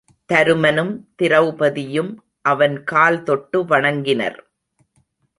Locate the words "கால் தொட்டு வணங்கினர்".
2.83-4.39